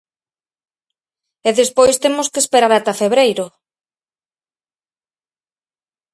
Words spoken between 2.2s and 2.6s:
que